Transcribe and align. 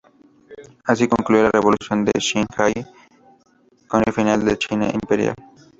Así, 0.83 1.07
concluía 1.07 1.43
la 1.43 1.51
Revolución 1.51 2.03
de 2.03 2.19
Xinhai 2.19 2.73
con 3.87 4.01
el 4.03 4.11
final 4.11 4.39
de 4.39 4.45
la 4.53 4.57
China 4.57 4.89
imperial. 4.91 5.35